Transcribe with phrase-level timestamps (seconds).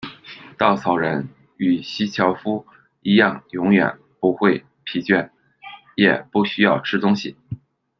[0.57, 2.65] 稻草人与锡樵夫
[3.03, 5.29] 一样都永远不会疲倦，
[5.95, 7.37] 也不需要吃东西。